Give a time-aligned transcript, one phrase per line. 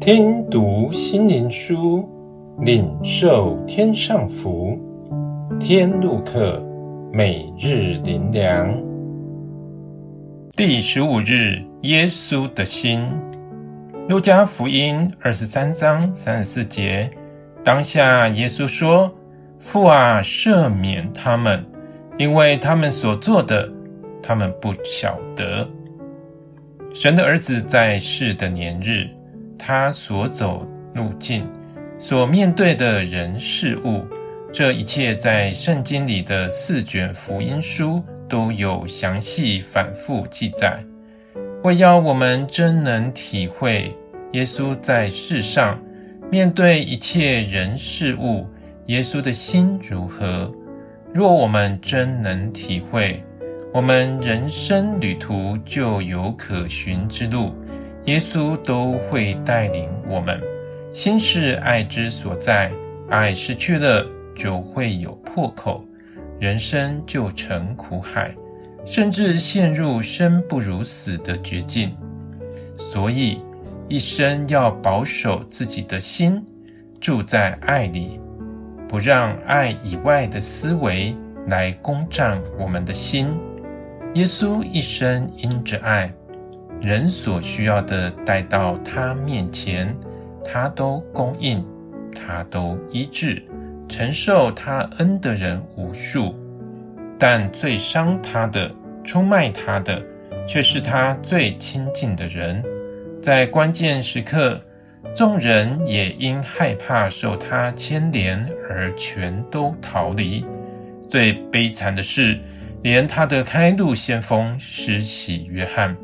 [0.00, 2.08] 听读心灵书，
[2.60, 4.78] 领受天上福。
[5.58, 6.62] 天路客，
[7.12, 8.72] 每日灵粮。
[10.52, 13.04] 第十五日，耶稣的心。
[14.08, 17.10] 路加福音二十三章三十四节，
[17.64, 19.12] 当下耶稣说
[19.58, 21.64] ：“父啊，赦免他们，
[22.18, 23.68] 因为他们所做的，
[24.22, 25.66] 他们不晓得。”
[26.94, 29.08] 神的儿子在世的年日。
[29.58, 31.46] 他所走路径，
[31.98, 34.04] 所面对的人事物，
[34.52, 40.82] 这一切在圣经里的四卷福音书都有详细反复记载，
[41.62, 43.94] 为要我们真能体会
[44.32, 45.78] 耶稣在世上
[46.30, 48.46] 面对一切人事物，
[48.86, 50.52] 耶稣的心如何。
[51.14, 53.18] 若我们真能体会，
[53.72, 57.54] 我们人生旅途就有可寻之路。
[58.06, 60.40] 耶稣都会带领我们。
[60.92, 62.72] 心是爱之所在，
[63.10, 65.84] 爱失去了就会有破口，
[66.40, 68.34] 人生就成苦海，
[68.86, 71.90] 甚至陷入生不如死的绝境。
[72.78, 73.40] 所以，
[73.88, 76.42] 一生要保守自己的心，
[77.00, 78.20] 住在爱里，
[78.88, 81.14] 不让爱以外的思维
[81.48, 83.28] 来攻占我们的心。
[84.14, 86.10] 耶稣一生因着爱。
[86.86, 89.92] 人所需要的带到他面前，
[90.44, 91.60] 他都供应，
[92.14, 93.42] 他都医治，
[93.88, 96.32] 承受他恩的人无数。
[97.18, 98.72] 但最伤他的、
[99.02, 100.00] 出卖他的，
[100.46, 102.62] 却是他最亲近的人。
[103.20, 104.60] 在关键时刻，
[105.12, 110.46] 众人也因害怕受他牵连而全都逃离。
[111.08, 112.38] 最悲惨的是，
[112.80, 115.96] 连他的开路先锋施洗约翰。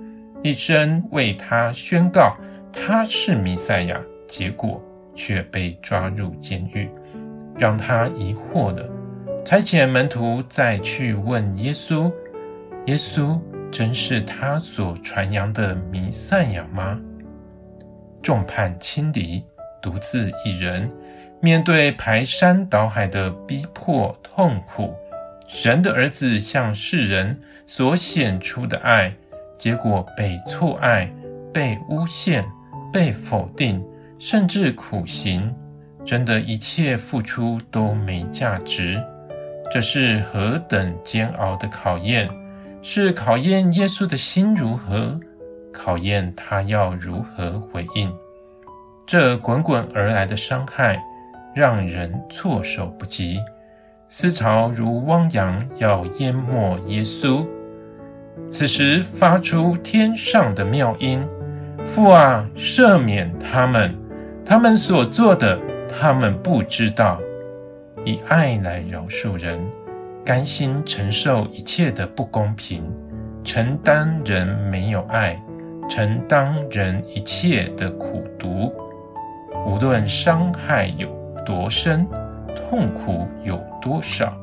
[0.43, 2.37] 一生为他宣告
[2.73, 4.83] 他是弥赛亚，结果
[5.15, 6.91] 却被抓入监狱，
[7.57, 8.91] 让他疑惑了。
[9.45, 12.13] 差遣门徒再去问耶稣
[12.87, 13.41] ：“耶稣
[13.71, 17.01] 真是他所传扬的弥赛亚吗？”
[18.21, 19.45] 众叛亲离，
[19.81, 20.91] 独自一人，
[21.41, 24.93] 面对排山倒海的逼迫痛苦，
[25.47, 29.13] 神的儿子向世人所显出的爱。
[29.63, 31.09] 结果被错爱、
[31.55, 32.45] 被诬陷、
[32.93, 33.81] 被否定，
[34.19, 35.55] 甚至苦刑，
[36.05, 39.01] 真的一切付出都没价值。
[39.71, 42.29] 这是何等煎熬的考验！
[42.83, 45.17] 是考验耶稣的心如何，
[45.73, 48.13] 考验他要如何回应。
[49.07, 50.99] 这滚滚而来的伤害，
[51.55, 53.39] 让人措手不及，
[54.09, 57.47] 思潮如汪洋，要淹没耶稣。
[58.51, 61.23] 此时发出天上的妙音
[61.87, 63.95] ：“父啊，赦免他们，
[64.45, 67.19] 他们所做的，他们不知道。”
[68.05, 69.61] 以爱来饶恕人，
[70.25, 72.83] 甘心承受一切的不公平，
[73.45, 75.37] 承担人没有爱，
[75.89, 78.73] 承担人一切的苦毒。
[79.65, 81.09] 无论伤害有
[81.47, 82.05] 多深，
[82.57, 84.37] 痛苦有多少，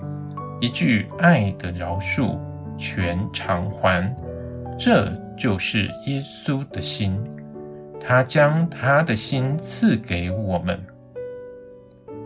[0.62, 2.38] 一句爱的饶恕。
[2.80, 4.16] 全偿还，
[4.80, 7.14] 这就是耶稣的心。
[8.00, 10.80] 他将他的心赐给我们。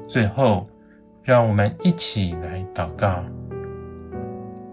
[0.07, 0.63] 最后，
[1.23, 3.23] 让我们一起来祷告：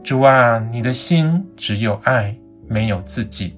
[0.04, 2.36] 主啊，你的心只有爱，
[2.68, 3.56] 没有自己。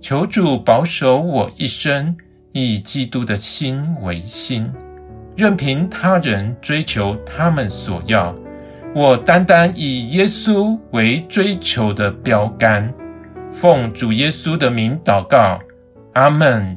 [0.00, 2.16] 求主保守我一生
[2.52, 4.68] 以基督的心为心，
[5.36, 8.34] 任凭他人追求他们所要。
[8.98, 12.92] 我单单以耶稣为追求的标杆，
[13.52, 15.56] 奉主耶稣的名祷告，
[16.14, 16.76] 阿门。